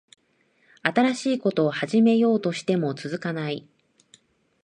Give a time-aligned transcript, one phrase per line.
[0.81, 3.67] 新しいこと始めようとしても続かない